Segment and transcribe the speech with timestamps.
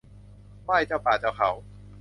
[0.63, 1.49] ไหว้เจ้าป่าเจ้าเขา